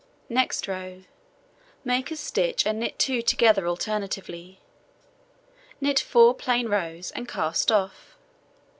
[0.29, 1.03] Next row:
[1.83, 4.59] Make a stitch and knit 2 together alternately,
[5.79, 8.17] knit 4 plain rows, and cast off.